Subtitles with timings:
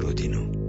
[0.00, 0.64] rodinu.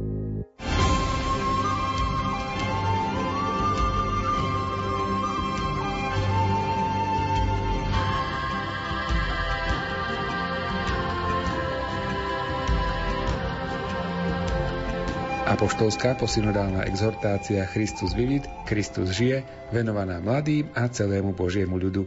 [15.45, 22.03] Apoštolská posynodálna exhortácia Christus vivit, Kristus žije, venovaná mladým a celému Božiemu ľudu.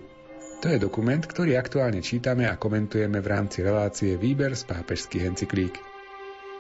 [0.61, 5.88] To je dokument, ktorý aktuálne čítame a komentujeme v rámci relácie Výber z pápežských encyklík.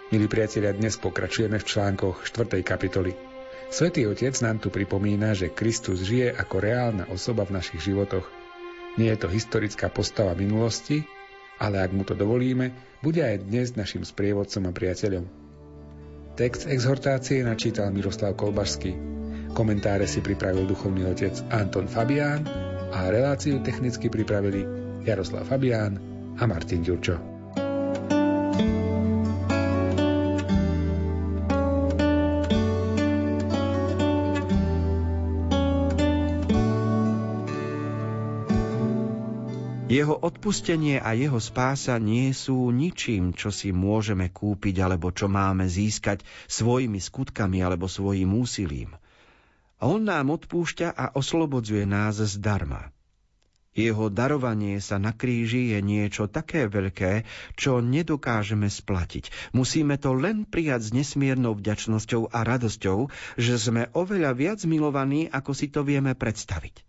[0.08, 2.64] Milí priatelia, dnes pokračujeme v článkoch 4.
[2.64, 3.12] kapitoly.
[3.68, 8.24] Svetý Otec nám tu pripomína, že Kristus žije ako reálna osoba v našich životoch.
[8.96, 11.04] Nie je to historická postava minulosti,
[11.60, 12.72] ale ak mu to dovolíme,
[13.04, 15.28] bude aj dnes našim sprievodcom a priateľom.
[16.40, 18.96] Text exhortácie načítal Miroslav Kolbašský.
[19.52, 22.48] Komentáre si pripravil duchovný otec Anton Fabián
[22.96, 24.64] a reláciu technicky pripravili
[25.04, 26.00] Jaroslav Fabián
[26.40, 27.37] a Martin Ďurčo.
[39.98, 45.66] Jeho odpustenie a jeho spása nie sú ničím, čo si môžeme kúpiť alebo čo máme
[45.66, 48.94] získať svojimi skutkami alebo svojim úsilím.
[49.82, 52.94] On nám odpúšťa a oslobodzuje nás zdarma.
[53.74, 57.26] Jeho darovanie sa na kríži je niečo také veľké,
[57.58, 59.50] čo nedokážeme splatiť.
[59.50, 65.58] Musíme to len prijať s nesmiernou vďačnosťou a radosťou, že sme oveľa viac milovaní, ako
[65.58, 66.86] si to vieme predstaviť.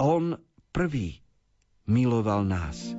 [0.00, 0.36] On
[0.72, 1.23] prvý
[1.84, 2.94] miloval nás.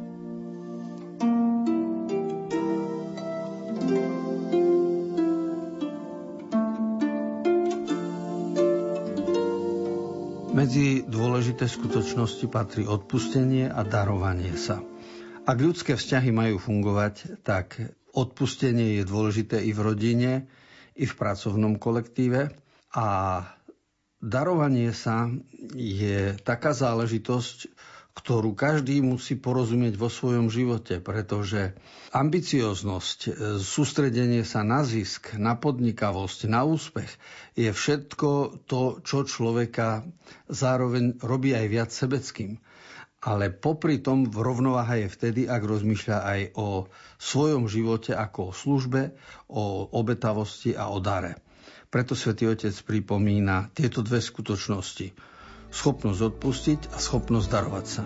[10.56, 14.79] Medzi dôležité skutočnosti patrí odpustenie a darovanie sa.
[15.46, 17.75] Ak ľudské vzťahy majú fungovať, tak
[18.16, 20.31] odpustenie je dôležité i v rodine,
[20.96, 22.56] i v pracovnom kolektíve
[22.96, 23.07] a
[24.17, 25.28] darovanie sa
[25.75, 27.57] je taká záležitosť,
[28.15, 31.75] ktorú každý musí porozumieť vo svojom živote, pretože
[32.15, 37.11] ambicioznosť, e, sústredenie sa na zisk, na podnikavosť, na úspech
[37.59, 40.07] je všetko to, čo človeka
[40.47, 42.55] zároveň robí aj viac sebeckým.
[43.19, 46.87] Ale popri tom rovnováha je vtedy, ak rozmýšľa aj o
[47.17, 49.01] svojom živote ako o službe,
[49.51, 51.41] o obetavosti a o dare.
[51.89, 55.34] Preto svätý Otec pripomína tieto dve skutočnosti
[55.75, 58.03] schopnosť odpustiť a schopnosť darovať sa.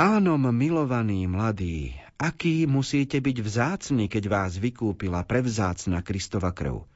[0.00, 6.88] Pánom milovaní mladí, aký musíte byť vzácni, keď vás vykúpila prevzácna Kristova krv.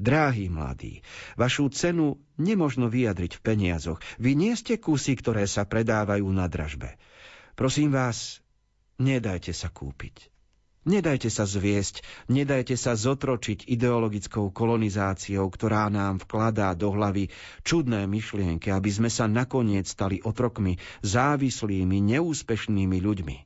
[0.00, 1.04] Dráhý mladí,
[1.36, 4.00] vašu cenu nemožno vyjadriť v peniazoch.
[4.16, 6.96] Vy nie ste kusy, ktoré sa predávajú na dražbe.
[7.52, 8.40] Prosím vás,
[8.96, 10.32] nedajte sa kúpiť.
[10.86, 17.34] Nedajte sa zviesť, nedajte sa zotročiť ideologickou kolonizáciou, ktorá nám vkladá do hlavy
[17.66, 23.36] čudné myšlienky, aby sme sa nakoniec stali otrokmi, závislými, neúspešnými ľuďmi.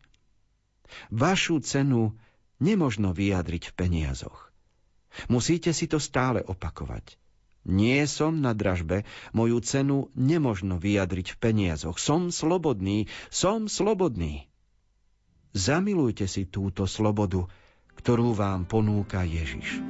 [1.16, 2.12] Vašu cenu
[2.60, 4.52] nemožno vyjadriť v peniazoch.
[5.32, 7.16] Musíte si to stále opakovať.
[7.64, 11.96] Nie som na dražbe, moju cenu nemožno vyjadriť v peniazoch.
[11.96, 14.49] Som slobodný, som slobodný.
[15.50, 17.42] Zamilujte si túto slobodu,
[17.98, 19.82] ktorú vám ponúka Ježiš.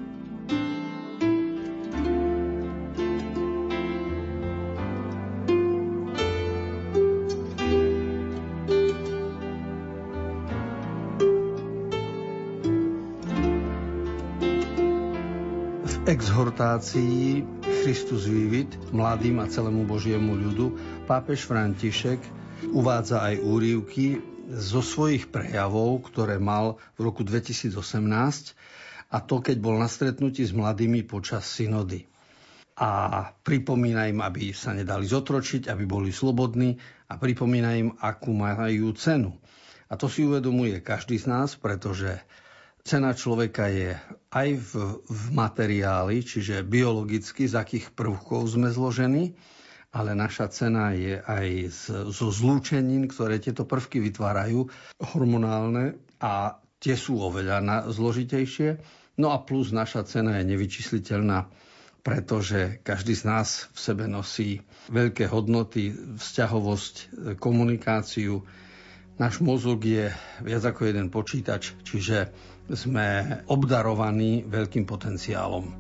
[16.11, 17.47] Exhortácii
[17.85, 20.75] Christus Vivit mladým a celému Božiemu ľudu
[21.07, 22.19] pápež František
[22.73, 24.19] uvádza aj úrivky
[24.50, 27.70] zo svojich prejavov, ktoré mal v roku 2018
[29.11, 32.06] a to, keď bol na stretnutí s mladými počas synody.
[32.81, 36.81] A pripomína im, aby sa nedali zotročiť, aby boli slobodní
[37.12, 39.37] a pripomína im, akú majú cenu.
[39.91, 42.23] A to si uvedomuje každý z nás, pretože
[42.87, 43.99] cena človeka je
[44.32, 49.35] aj v, v materiáli, čiže biologicky, z akých prvkov sme zložení,
[49.91, 51.49] ale naša cena je aj
[52.15, 54.71] zo zlúčenín, ktoré tieto prvky vytvárajú,
[55.03, 58.79] hormonálne a tie sú oveľa na, zložitejšie.
[59.19, 61.51] No a plus naša cena je nevyčísliteľná,
[62.07, 66.95] pretože každý z nás v sebe nosí veľké hodnoty, vzťahovosť,
[67.43, 68.47] komunikáciu.
[69.21, 70.09] Náš mozog je
[70.41, 72.33] viac ako jeden počítač, čiže
[72.73, 75.80] sme obdarovaní veľkým potenciálom.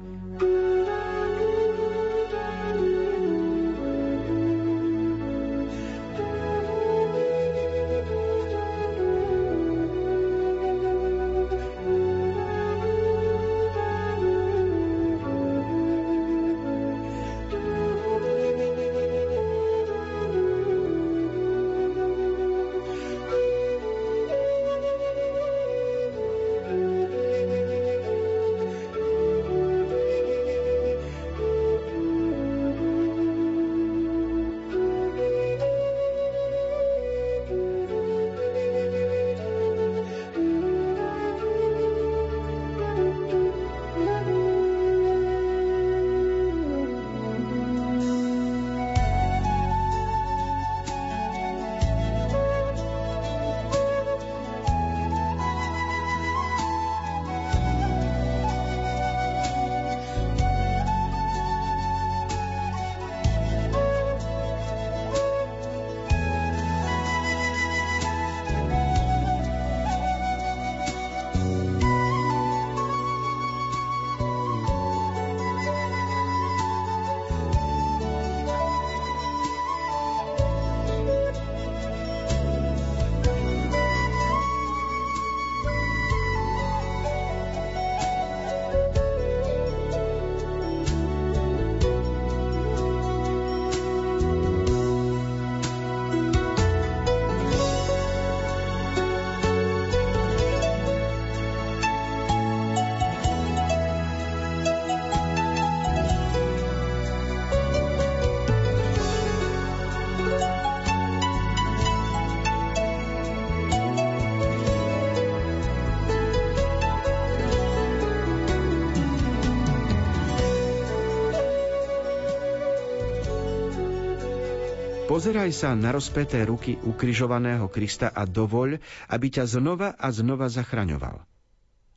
[125.20, 128.80] Pozeraj sa na rozpeté ruky ukrižovaného Krista a dovoľ,
[129.12, 131.20] aby ťa znova a znova zachraňoval.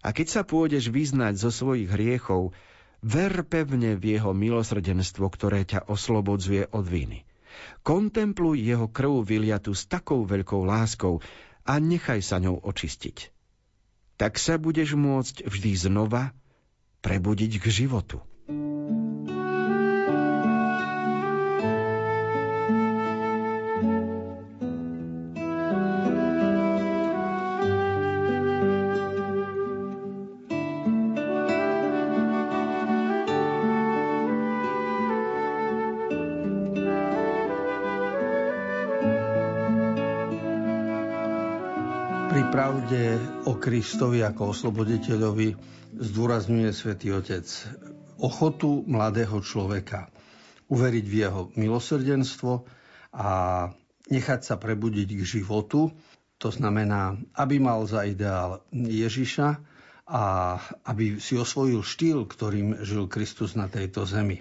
[0.03, 2.51] A keď sa pôjdeš vyznať zo svojich hriechov,
[2.99, 7.23] ver pevne v jeho milosrdenstvo, ktoré ťa oslobodzuje od viny.
[7.87, 11.23] Kontempluj jeho krv vyliatu s takou veľkou láskou
[11.63, 13.31] a nechaj sa ňou očistiť.
[14.19, 16.35] Tak sa budeš môcť vždy znova
[16.99, 18.19] prebudiť k životu.
[42.53, 43.17] Pravde
[43.49, 45.57] o Kristovi ako osloboditeľovi
[45.97, 47.49] zdôrazňuje svätý Otec
[48.21, 50.13] ochotu mladého človeka
[50.69, 52.61] uveriť v jeho milosrdenstvo
[53.17, 53.29] a
[54.05, 55.97] nechať sa prebudiť k životu.
[56.37, 59.49] To znamená, aby mal za ideál Ježiša
[60.13, 60.23] a
[60.85, 64.37] aby si osvojil štýl, ktorým žil Kristus na tejto zemi.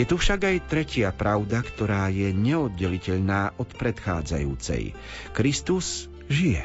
[0.00, 4.96] Je tu však aj tretia pravda, ktorá je neoddeliteľná od predchádzajúcej.
[5.36, 6.64] Kristus žije.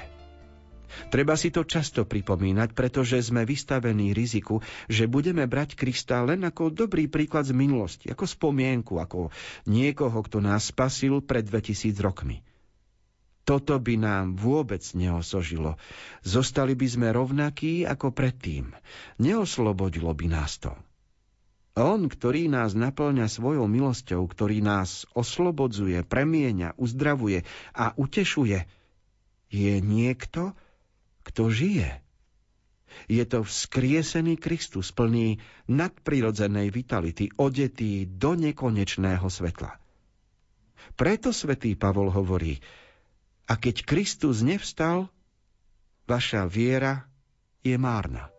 [1.11, 6.71] Treba si to často pripomínať, pretože sme vystavení riziku, že budeme brať Krista len ako
[6.71, 9.35] dobrý príklad z minulosti, ako spomienku, ako
[9.67, 12.39] niekoho, kto nás spasil pred 2000 rokmi.
[13.43, 15.75] Toto by nám vôbec neosožilo.
[16.23, 18.71] Zostali by sme rovnakí ako predtým.
[19.19, 20.71] Neoslobodilo by nás to.
[21.75, 27.43] On, ktorý nás naplňa svojou milosťou, ktorý nás oslobodzuje, premieňa, uzdravuje
[27.75, 28.63] a utešuje,
[29.51, 30.55] je niekto,
[31.27, 31.99] kto žije.
[33.11, 39.75] Je to vzkriesený Kristus, plný nadprirodzenej vitality, odetý do nekonečného svetla.
[40.95, 42.63] Preto svätý Pavol hovorí,
[43.51, 45.11] a keď Kristus nevstal,
[46.07, 47.03] vaša viera
[47.67, 48.34] je márna.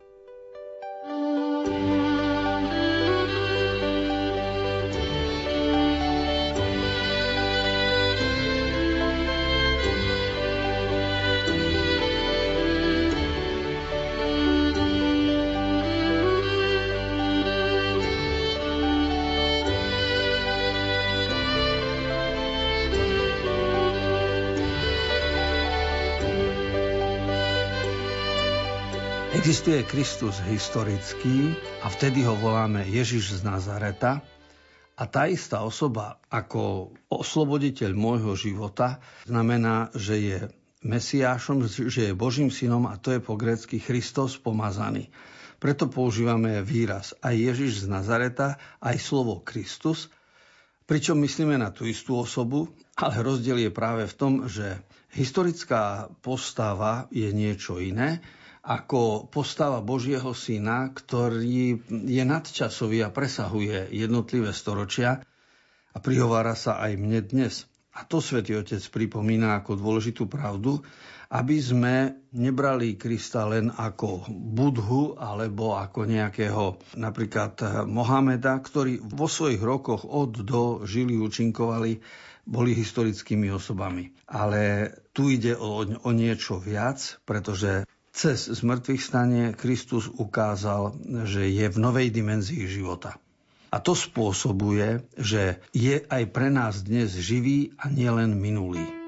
[29.47, 34.19] Existuje Kristus historický a vtedy ho voláme Ježiš z Nazareta.
[34.99, 40.39] A tá istá osoba ako osloboditeľ môjho života znamená, že je
[40.83, 45.15] Mesiášom, že je Božím synom a to je po grécky Christos pomazaný.
[45.63, 50.11] Preto používame výraz aj Ježiš z Nazareta, aj slovo Kristus,
[50.91, 54.83] pričom myslíme na tú istú osobu, ale rozdiel je práve v tom, že
[55.15, 58.27] historická postava je niečo iné
[58.67, 65.23] ako postava Božieho syna, ktorý je nadčasový a presahuje jednotlivé storočia
[65.95, 67.71] a prihovára sa aj mne dnes.
[67.97, 70.85] A to svätý Otec pripomína ako dôležitú pravdu,
[71.33, 71.95] aby sme
[72.37, 80.45] nebrali Krista len ako Budhu alebo ako nejakého napríklad Mohameda, ktorí vo svojich rokoch od
[80.45, 81.99] do žili, účinkovali,
[82.47, 84.13] boli historickými osobami.
[84.29, 90.97] Ale tu ide o, o niečo viac, pretože cez zmrtvých stanie Kristus ukázal,
[91.29, 93.21] že je v novej dimenzii života.
[93.69, 99.06] A to spôsobuje, že je aj pre nás dnes živý a nielen minulý.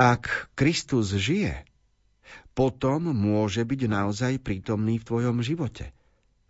[0.00, 1.68] Ak Kristus žije,
[2.56, 5.92] potom môže byť naozaj prítomný v tvojom živote.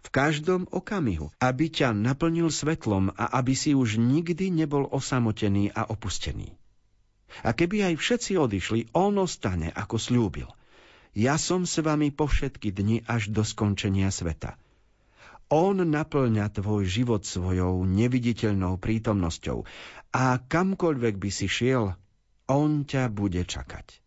[0.07, 5.83] V každom okamihu, aby ťa naplnil svetlom a aby si už nikdy nebol osamotený a
[5.83, 6.55] opustený.
[7.43, 10.47] A keby aj všetci odišli, on ostane, ako slúbil.
[11.11, 14.55] Ja som s vami po všetky dni až do skončenia sveta.
[15.51, 19.67] On naplňa tvoj život svojou neviditeľnou prítomnosťou
[20.15, 21.99] a kamkoľvek by si šiel,
[22.51, 24.03] on ťa bude čakať.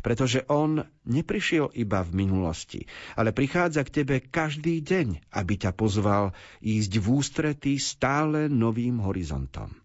[0.00, 6.32] Pretože on neprišiel iba v minulosti, ale prichádza k tebe každý deň, aby ťa pozval
[6.64, 9.76] ísť v ústretí stále novým horizontom.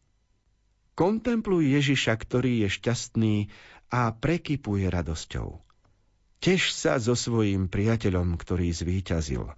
[0.95, 3.35] Kontempluj Ježiša, ktorý je šťastný
[3.91, 5.59] a prekypuje radosťou.
[6.39, 9.51] Tež sa so svojím priateľom, ktorý zvíťazil.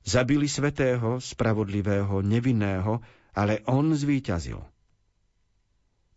[0.00, 3.04] Zabili svetého, spravodlivého, nevinného,
[3.36, 4.64] ale on zvíťazil.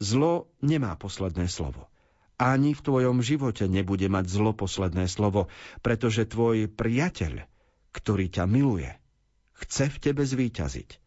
[0.03, 1.87] Zlo nemá posledné slovo.
[2.35, 5.47] Ani v tvojom živote nebude mať zlo posledné slovo,
[5.79, 7.47] pretože tvoj priateľ,
[7.95, 8.91] ktorý ťa miluje,
[9.63, 10.99] chce v tebe zvíťaziť.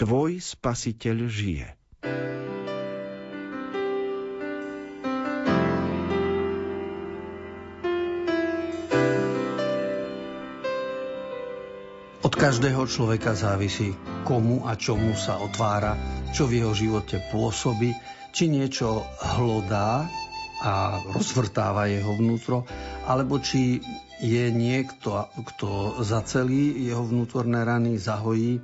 [0.00, 1.68] Tvoj spasiteľ žije.
[2.00, 2.45] Od
[12.46, 13.90] každého človeka závisí,
[14.22, 15.98] komu a čomu sa otvára,
[16.30, 17.90] čo v jeho živote pôsobí,
[18.30, 19.02] či niečo
[19.34, 20.06] hlodá
[20.62, 22.62] a rozvrtáva jeho vnútro,
[23.02, 23.82] alebo či
[24.22, 28.62] je niekto, kto zacelí jeho vnútorné rany, zahojí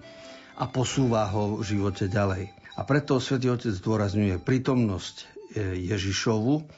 [0.63, 2.55] a posúva ho v živote ďalej.
[2.79, 5.25] A preto svätý Otec zdôrazňuje prítomnosť e,
[5.91, 6.71] Ježišovu,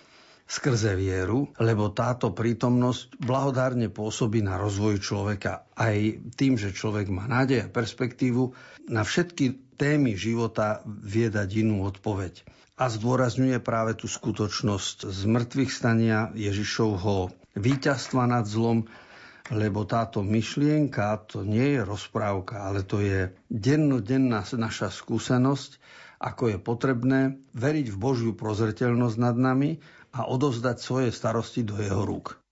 [0.44, 5.64] skrze vieru, lebo táto prítomnosť blahodárne pôsobí na rozvoj človeka.
[5.72, 5.96] Aj
[6.36, 8.52] tým, že človek má nádej a perspektívu,
[8.92, 12.44] na všetky témy života vie dať inú odpoveď.
[12.74, 18.84] A zdôrazňuje práve tú skutočnosť z mŕtvych stania Ježišovho víťazstva nad zlom,
[19.52, 25.78] lebo táto myšlienka to nie je rozprávka, ale to je dennodenná naša skúsenosť,
[26.18, 27.20] ako je potrebné
[27.52, 29.78] veriť v Božiu prozreteľnosť nad nami
[30.14, 32.43] a odovzdať svoje starosti do jeho rúk.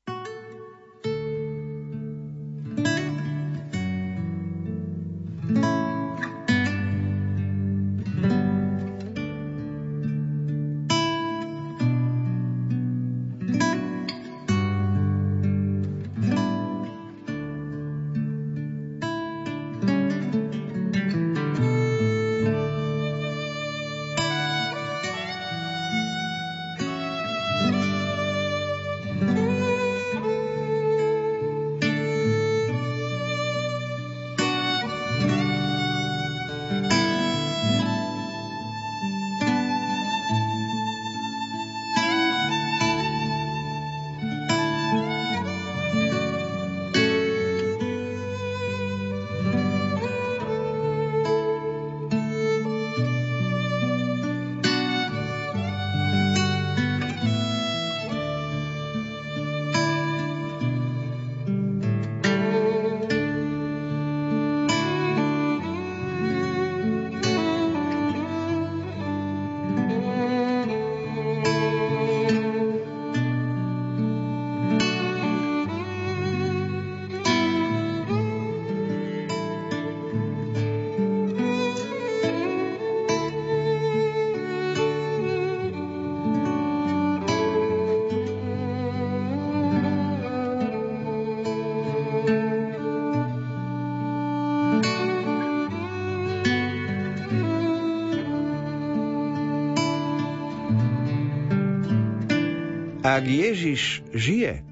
[103.12, 104.64] Ak Ježiš žije,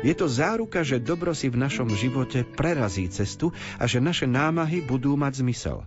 [0.00, 4.80] je to záruka, že dobro si v našom živote prerazí cestu a že naše námahy
[4.80, 5.84] budú mať zmysel.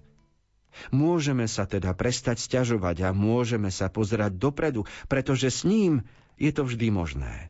[0.94, 6.06] Môžeme sa teda prestať sťažovať a môžeme sa pozerať dopredu, pretože s ním
[6.38, 7.50] je to vždy možné.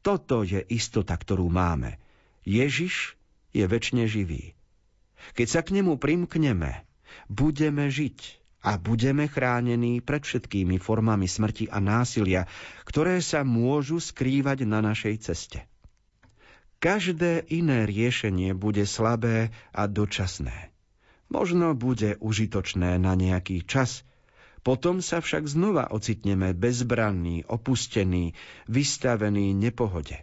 [0.00, 2.00] Toto je istota, ktorú máme.
[2.48, 3.20] Ježiš
[3.52, 4.56] je väčšine živý.
[5.36, 6.88] Keď sa k nemu primkneme,
[7.28, 12.46] budeme žiť a budeme chránení pred všetkými formami smrti a násilia,
[12.86, 15.66] ktoré sa môžu skrývať na našej ceste.
[16.82, 20.74] Každé iné riešenie bude slabé a dočasné.
[21.30, 24.02] Možno bude užitočné na nejaký čas,
[24.62, 28.34] potom sa však znova ocitneme bezbranní, opustení,
[28.70, 30.22] vystavení nepohode.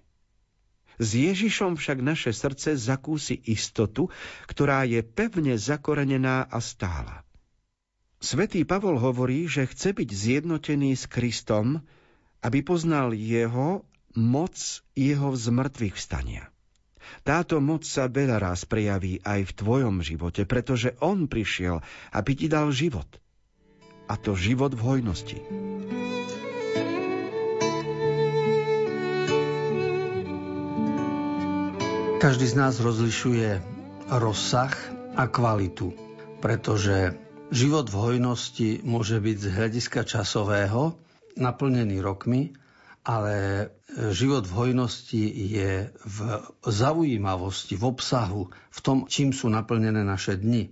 [0.99, 4.11] S Ježišom však naše srdce zakúsi istotu,
[4.47, 7.23] ktorá je pevne zakorenená a stála.
[8.19, 11.83] Svetý Pavol hovorí, že chce byť zjednotený s Kristom
[12.39, 13.83] aby poznal jeho
[14.15, 14.55] moc
[14.95, 16.47] jeho zmrtvých vstania.
[17.25, 21.81] Táto moc sa veľa raz prejaví aj v tvojom živote, pretože on prišiel,
[22.13, 23.07] aby ti dal život.
[24.09, 25.39] A to život v hojnosti.
[32.19, 33.63] Každý z nás rozlišuje
[34.11, 34.75] rozsah
[35.15, 35.95] a kvalitu,
[36.43, 37.15] pretože
[37.49, 40.97] život v hojnosti môže byť z hľadiska časového
[41.37, 42.53] naplnený rokmi,
[43.05, 43.67] ale
[44.13, 46.17] život v hojnosti je v
[46.61, 50.69] zaujímavosti, v obsahu, v tom, čím sú naplnené naše dni.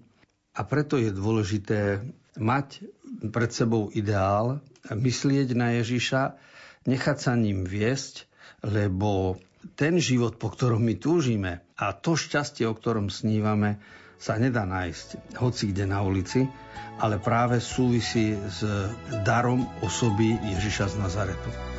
[0.57, 2.01] A preto je dôležité
[2.37, 2.85] mať
[3.33, 6.37] pred sebou ideál, myslieť na Ježiša,
[6.85, 8.29] nechať sa ním viesť,
[8.61, 9.41] lebo
[9.73, 13.81] ten život, po ktorom my túžime a to šťastie, o ktorom snívame,
[14.17, 16.45] sa nedá nájsť hoci kde na ulici,
[16.97, 18.65] ale práve súvisí s
[19.21, 21.76] darom osoby Ježiša z Nazaretu.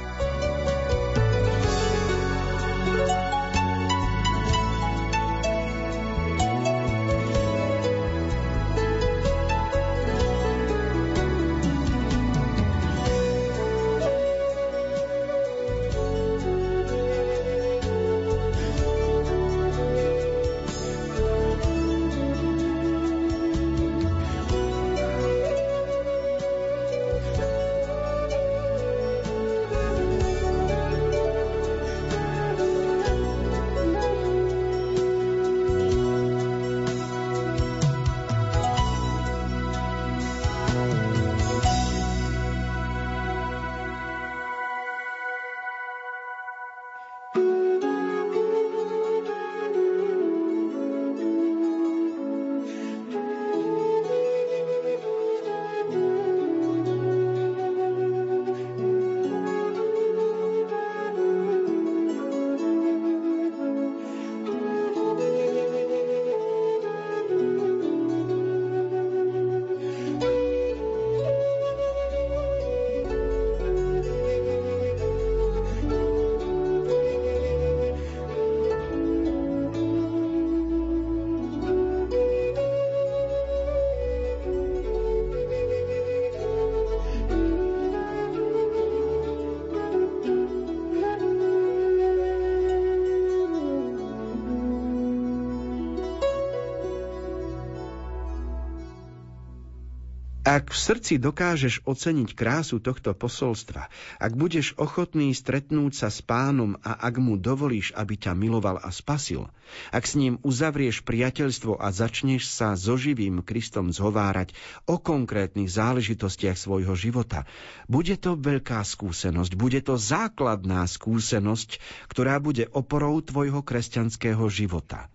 [100.49, 106.81] Ak v srdci dokážeš oceniť krásu tohto posolstva, ak budeš ochotný stretnúť sa s pánom
[106.81, 109.53] a ak mu dovolíš, aby ťa miloval a spasil,
[109.93, 114.57] ak s ním uzavrieš priateľstvo a začneš sa so živým Kristom zhovárať
[114.89, 117.45] o konkrétnych záležitostiach svojho života,
[117.85, 121.77] bude to veľká skúsenosť, bude to základná skúsenosť,
[122.09, 125.13] ktorá bude oporou tvojho kresťanského života.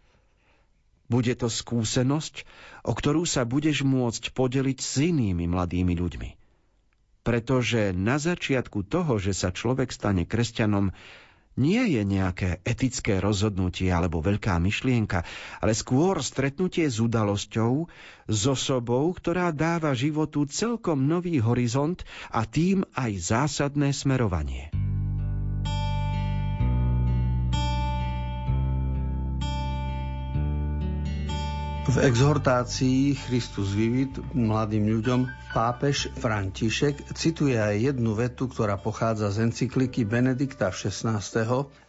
[1.12, 2.48] Bude to skúsenosť,
[2.88, 6.30] o ktorú sa budeš môcť podeliť s inými mladými ľuďmi.
[7.24, 10.92] Pretože na začiatku toho, že sa človek stane kresťanom,
[11.54, 15.22] nie je nejaké etické rozhodnutie alebo veľká myšlienka,
[15.62, 17.88] ale skôr stretnutie s udalosťou,
[18.26, 22.02] s osobou, ktorá dáva životu celkom nový horizont
[22.34, 24.83] a tým aj zásadné smerovanie.
[31.84, 39.52] V exhortácii Christus Vivit mladým ľuďom pápež František cituje aj jednu vetu, ktorá pochádza z
[39.52, 41.20] encykliky Benedikta XVI.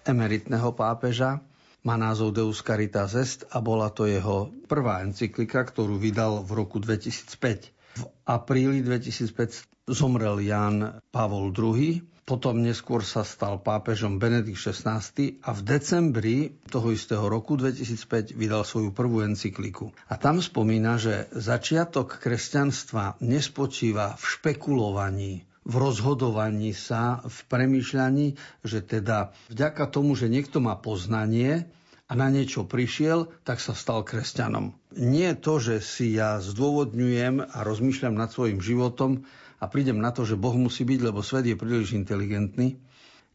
[0.02, 1.46] emeritného pápeža.
[1.87, 6.83] Má názov Deus Caritas Est a bola to jeho prvá encyklika, ktorú vydal v roku
[6.83, 7.70] 2005.
[7.94, 10.76] V apríli 2005 zomrel Jan
[11.09, 15.04] Pavol II potom neskôr sa stal pápežom Benedikt XVI
[15.44, 16.37] a v decembri
[16.72, 19.92] toho istého roku 2005 vydal svoju prvú encykliku.
[20.09, 25.33] A tam spomína, že začiatok kresťanstva nespočíva v špekulovaní,
[25.68, 28.26] v rozhodovaní sa, v premýšľaní,
[28.64, 31.68] že teda vďaka tomu, že niekto má poznanie
[32.05, 34.77] a na niečo prišiel, tak sa stal kresťanom.
[34.95, 39.25] Nie to, že si ja zdôvodňujem a rozmýšľam nad svojim životom,
[39.64, 42.77] a prídem na to, že Boh musí byť, lebo svet je príliš inteligentný.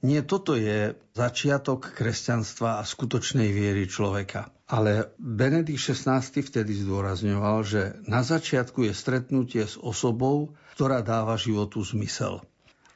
[0.05, 4.53] Nie toto je začiatok kresťanstva a skutočnej viery človeka.
[4.69, 11.81] Ale Benedikt XVI vtedy zdôrazňoval, že na začiatku je stretnutie s osobou, ktorá dáva životu
[11.81, 12.45] zmysel.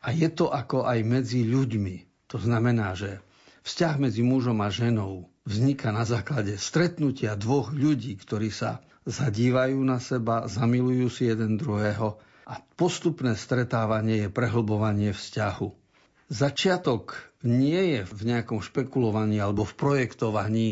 [0.05, 2.29] A je to ako aj medzi ľuďmi.
[2.29, 3.19] To znamená, že
[3.65, 9.99] vzťah medzi mužom a ženou vzniká na základe stretnutia dvoch ľudí, ktorí sa zadívajú na
[9.99, 12.15] seba, zamilujú si jeden druhého
[12.47, 15.67] a postupné stretávanie je prehlbovanie vzťahu.
[16.31, 20.69] Začiatok nie je v nejakom špekulovaní alebo v projektovaní,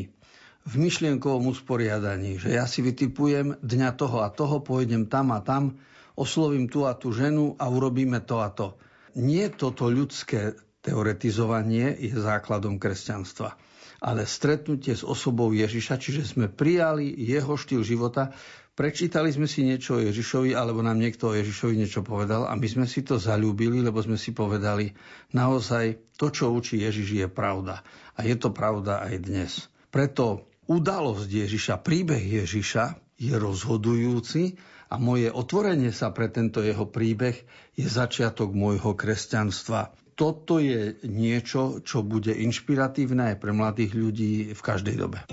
[0.62, 5.81] v myšlienkovom usporiadaní, že ja si vytipujem dňa toho a toho, pôjdem tam a tam,
[6.15, 8.77] oslovím tu a tú ženu a urobíme to a to.
[9.17, 10.55] Nie toto ľudské
[10.86, 13.57] teoretizovanie je základom kresťanstva
[14.02, 18.34] ale stretnutie s osobou Ježiša, čiže sme prijali jeho štýl života,
[18.74, 22.66] prečítali sme si niečo o Ježišovi, alebo nám niekto o Ježišovi niečo povedal a my
[22.66, 24.90] sme si to zalúbili, lebo sme si povedali,
[25.38, 27.86] naozaj to, čo učí Ježiš, je pravda.
[28.18, 29.52] A je to pravda aj dnes.
[29.94, 34.58] Preto udalosť Ježiša, príbeh Ježiša je rozhodujúci
[34.90, 37.38] a moje otvorenie sa pre tento jeho príbeh
[37.78, 44.93] je začiatok môjho kresťanstva toto je niečo, čo bude inšpiratívne pre mladých ľudí v každej
[45.01, 45.25] dobe.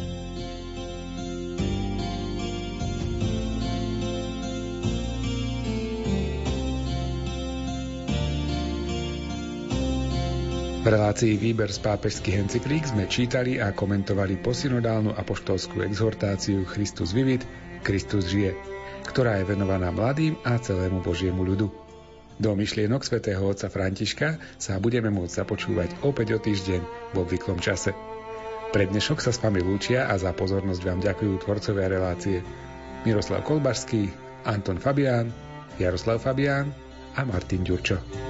[10.79, 17.45] V relácii Výber z pápežských encyklík sme čítali a komentovali posynodálnu apoštolskú exhortáciu Christus vivit,
[17.85, 18.57] Kristus žije,
[19.05, 21.88] ktorá je venovaná mladým a celému Božiemu ľudu.
[22.39, 27.91] Do myšlienok svätého otca Františka sa budeme môcť započúvať opäť o týždeň v obvyklom čase.
[28.71, 32.47] Pre dnešok sa s vami lúčia a za pozornosť vám ďakujú tvorcovia relácie
[33.03, 34.07] Miroslav Kolbašský,
[34.47, 35.35] Anton Fabián,
[35.83, 36.71] Jaroslav Fabián
[37.19, 38.28] a Martin Ďurčo.